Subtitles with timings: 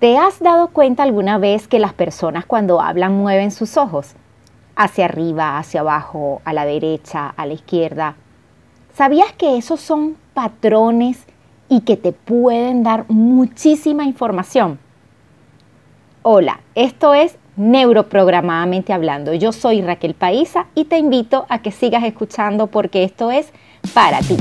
[0.00, 4.14] ¿Te has dado cuenta alguna vez que las personas cuando hablan mueven sus ojos?
[4.74, 8.16] Hacia arriba, hacia abajo, a la derecha, a la izquierda.
[8.94, 11.26] ¿Sabías que esos son patrones
[11.68, 14.78] y que te pueden dar muchísima información?
[16.22, 19.34] Hola, esto es Neuroprogramadamente Hablando.
[19.34, 23.52] Yo soy Raquel Paisa y te invito a que sigas escuchando porque esto es
[23.92, 24.38] para ti.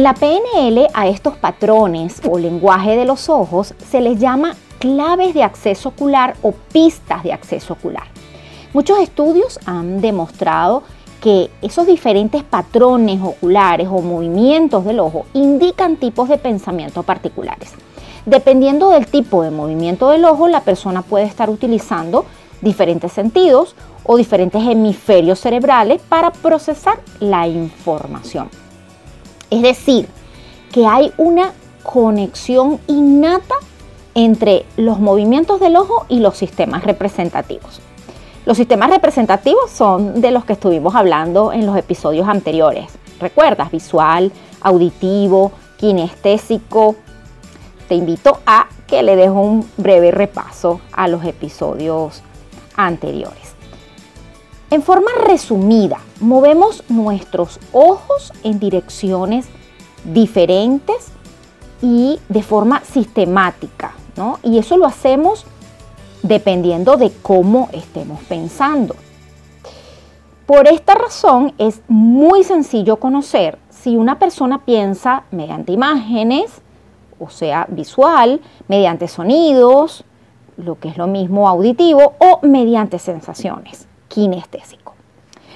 [0.00, 5.34] En la PNL a estos patrones o lenguaje de los ojos se les llama claves
[5.34, 8.04] de acceso ocular o pistas de acceso ocular.
[8.72, 10.84] Muchos estudios han demostrado
[11.20, 17.74] que esos diferentes patrones oculares o movimientos del ojo indican tipos de pensamiento particulares.
[18.24, 22.24] Dependiendo del tipo de movimiento del ojo, la persona puede estar utilizando
[22.62, 28.48] diferentes sentidos o diferentes hemisferios cerebrales para procesar la información.
[29.50, 30.08] Es decir,
[30.72, 33.54] que hay una conexión innata
[34.14, 37.80] entre los movimientos del ojo y los sistemas representativos.
[38.46, 42.86] Los sistemas representativos son de los que estuvimos hablando en los episodios anteriores.
[43.20, 43.70] ¿Recuerdas?
[43.70, 46.96] Visual, auditivo, kinestésico.
[47.88, 52.22] Te invito a que le dejo un breve repaso a los episodios
[52.76, 53.59] anteriores.
[54.70, 59.48] En forma resumida, movemos nuestros ojos en direcciones
[60.04, 61.08] diferentes
[61.82, 64.38] y de forma sistemática, ¿no?
[64.44, 65.44] Y eso lo hacemos
[66.22, 68.94] dependiendo de cómo estemos pensando.
[70.46, 76.62] Por esta razón es muy sencillo conocer si una persona piensa mediante imágenes,
[77.18, 80.04] o sea, visual, mediante sonidos,
[80.56, 84.94] lo que es lo mismo auditivo, o mediante sensaciones kinestésico.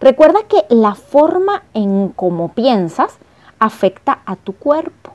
[0.00, 3.18] Recuerda que la forma en cómo piensas
[3.60, 5.12] afecta a tu cuerpo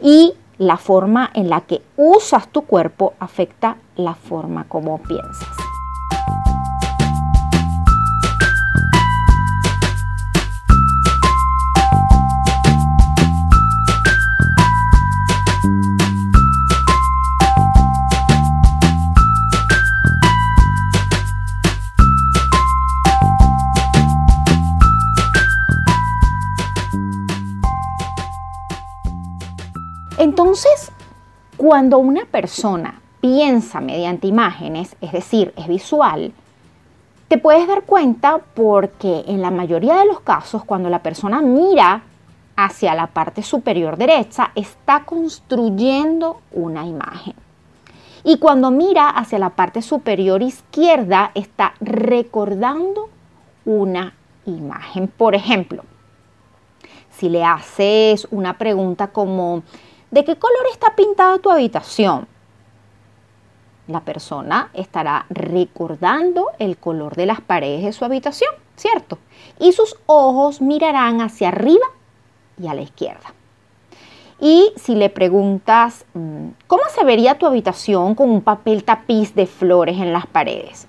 [0.00, 5.65] y la forma en la que usas tu cuerpo afecta la forma como piensas.
[30.18, 30.92] Entonces,
[31.56, 36.32] cuando una persona piensa mediante imágenes, es decir, es visual,
[37.28, 42.02] te puedes dar cuenta porque en la mayoría de los casos, cuando la persona mira
[42.56, 47.34] hacia la parte superior derecha, está construyendo una imagen.
[48.24, 53.08] Y cuando mira hacia la parte superior izquierda, está recordando
[53.64, 54.14] una
[54.46, 55.08] imagen.
[55.08, 55.84] Por ejemplo,
[57.10, 59.62] si le haces una pregunta como,
[60.10, 62.28] ¿De qué color está pintada tu habitación?
[63.88, 69.18] La persona estará recordando el color de las paredes de su habitación, ¿cierto?
[69.58, 71.86] Y sus ojos mirarán hacia arriba
[72.60, 73.34] y a la izquierda.
[74.40, 79.46] Y si le preguntas, mm, ¿cómo se vería tu habitación con un papel tapiz de
[79.46, 80.86] flores en las paredes?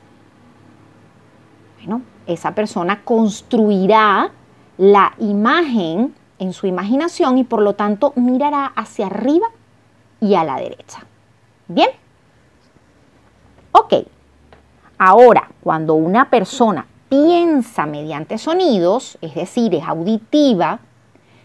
[1.77, 4.31] Bueno, esa persona construirá
[4.77, 9.47] la imagen en su imaginación y por lo tanto mirará hacia arriba
[10.21, 11.05] y a la derecha.
[11.67, 11.89] ¿Bien?
[13.71, 13.93] Ok.
[14.97, 20.79] Ahora, cuando una persona piensa mediante sonidos, es decir, es auditiva,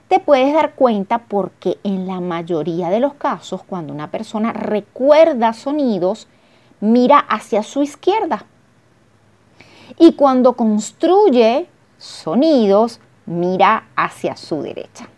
[0.08, 5.52] te puedes dar cuenta porque en la mayoría de los casos, cuando una persona recuerda
[5.52, 6.28] sonidos,
[6.80, 8.44] mira hacia su izquierda.
[9.98, 11.66] Y cuando construye
[11.98, 13.00] sonidos,
[13.32, 15.08] mira hacia su derecha.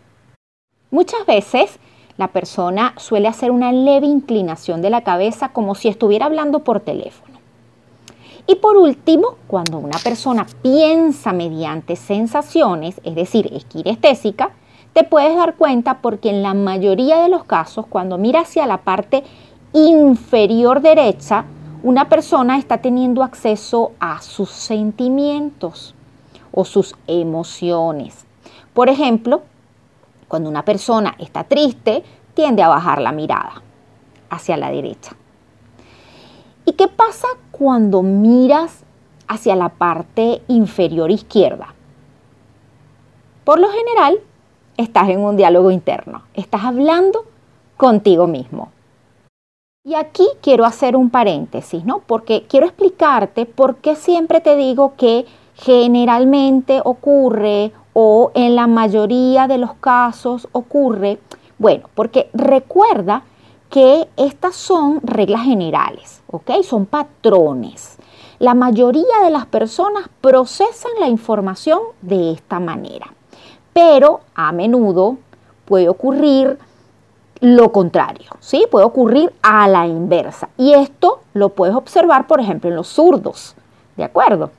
[0.91, 1.79] Muchas veces
[2.17, 6.79] la persona suele hacer una leve inclinación de la cabeza como si estuviera hablando por
[6.79, 7.35] teléfono.
[8.47, 13.65] Y por último, cuando una persona piensa mediante sensaciones, es decir, es
[14.93, 18.77] te puedes dar cuenta porque en la mayoría de los casos, cuando mira hacia la
[18.77, 19.23] parte
[19.73, 21.45] inferior derecha,
[21.83, 25.94] una persona está teniendo acceso a sus sentimientos
[26.55, 28.25] o sus emociones.
[28.73, 29.43] Por ejemplo,
[30.27, 32.03] cuando una persona está triste,
[32.33, 33.61] tiende a bajar la mirada
[34.31, 35.15] hacia la derecha.
[36.65, 38.85] ¿Y qué pasa cuando miras
[39.27, 41.73] hacia la parte inferior izquierda.
[43.43, 44.19] Por lo general,
[44.77, 47.25] estás en un diálogo interno, estás hablando
[47.77, 48.71] contigo mismo.
[49.83, 51.99] Y aquí quiero hacer un paréntesis, ¿no?
[51.99, 55.25] Porque quiero explicarte por qué siempre te digo que
[55.55, 61.19] generalmente ocurre o en la mayoría de los casos ocurre.
[61.57, 63.23] Bueno, porque recuerda
[63.69, 66.61] que estas son reglas generales, ¿ok?
[66.63, 67.97] Son patrones.
[68.39, 73.07] La mayoría de las personas procesan la información de esta manera,
[73.71, 75.17] pero a menudo
[75.63, 76.59] puede ocurrir
[77.39, 78.65] lo contrario, ¿sí?
[78.69, 80.49] Puede ocurrir a la inversa.
[80.57, 83.55] Y esto lo puedes observar, por ejemplo, en los zurdos,
[83.95, 84.51] ¿de acuerdo?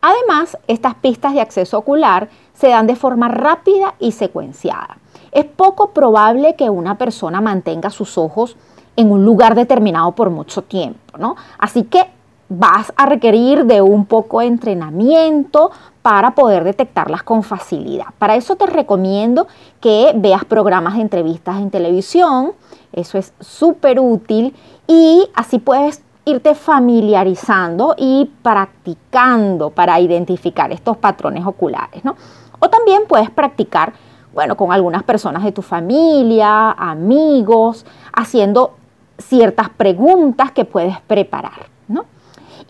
[0.00, 4.98] Además, estas pistas de acceso ocular se dan de forma rápida y secuenciada.
[5.32, 8.56] Es poco probable que una persona mantenga sus ojos
[8.96, 11.36] en un lugar determinado por mucho tiempo, ¿no?
[11.58, 12.08] Así que
[12.48, 15.70] vas a requerir de un poco de entrenamiento
[16.02, 18.06] para poder detectarlas con facilidad.
[18.18, 19.46] Para eso te recomiendo
[19.80, 22.52] que veas programas de entrevistas en televisión,
[22.92, 24.54] eso es súper útil
[24.88, 32.16] y así puedes irte familiarizando y practicando para identificar estos patrones oculares, ¿no?
[32.58, 33.94] O también puedes practicar,
[34.34, 38.74] bueno, con algunas personas de tu familia, amigos, haciendo
[39.18, 42.04] ciertas preguntas que puedes preparar, ¿no?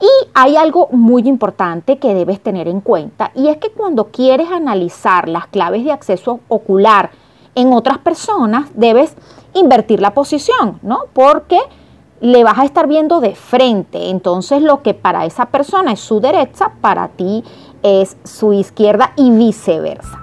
[0.01, 4.51] Y hay algo muy importante que debes tener en cuenta y es que cuando quieres
[4.51, 7.11] analizar las claves de acceso ocular
[7.55, 9.15] en otras personas, debes
[9.55, 11.01] invertir la posición, ¿no?
[11.13, 11.59] Porque
[12.21, 14.11] le vas a estar viendo de frente.
[14.11, 17.45] Entonces lo que para esa persona es su derecha, para ti
[17.83, 20.20] es su izquierda y viceversa.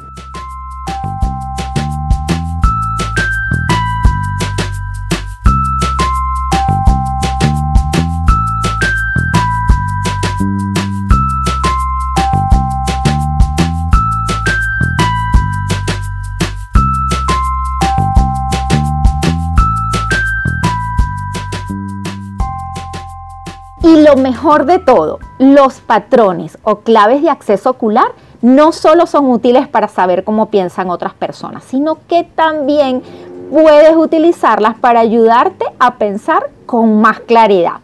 [23.88, 28.12] Y lo mejor de todo, los patrones o claves de acceso ocular
[28.42, 33.02] no solo son útiles para saber cómo piensan otras personas, sino que también
[33.50, 37.76] puedes utilizarlas para ayudarte a pensar con más claridad.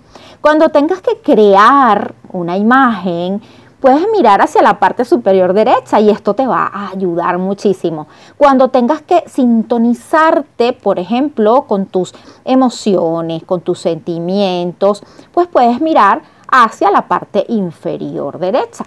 [0.41, 3.41] Cuando tengas que crear una imagen,
[3.83, 8.07] puedes mirar hacia la parte superior derecha y esto te va a ayudar muchísimo.
[8.37, 12.15] Cuando tengas que sintonizarte, por ejemplo, con tus
[12.45, 15.03] emociones, con tus sentimientos,
[15.33, 18.85] pues puedes mirar hacia la parte inferior derecha.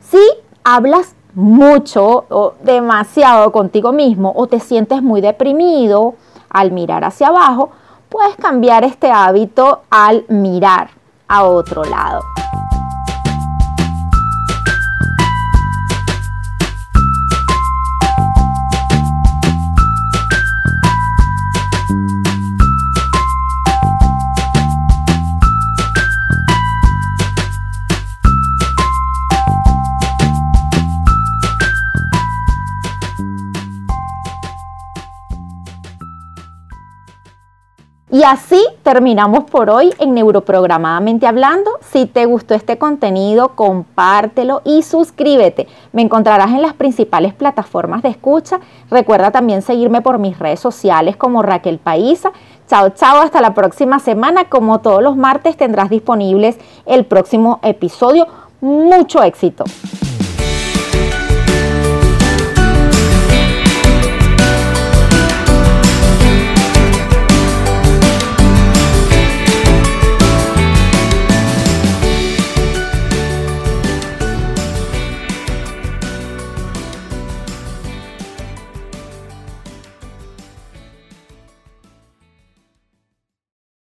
[0.00, 0.20] Si
[0.64, 6.16] hablas mucho o demasiado contigo mismo o te sientes muy deprimido
[6.50, 7.70] al mirar hacia abajo,
[8.10, 10.90] puedes cambiar este hábito al mirar
[11.26, 12.20] a otro lado.
[38.12, 41.70] Y así terminamos por hoy en Neuroprogramadamente Hablando.
[41.92, 45.68] Si te gustó este contenido, compártelo y suscríbete.
[45.92, 48.58] Me encontrarás en las principales plataformas de escucha.
[48.90, 52.32] Recuerda también seguirme por mis redes sociales como Raquel Paisa.
[52.66, 54.46] Chao, chao, hasta la próxima semana.
[54.46, 58.26] Como todos los martes tendrás disponibles el próximo episodio.
[58.60, 59.62] Mucho éxito.